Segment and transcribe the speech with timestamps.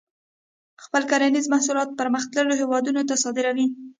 [0.83, 3.67] خپل کرنیز محصولات پرمختللو هیوادونو ته صادروي.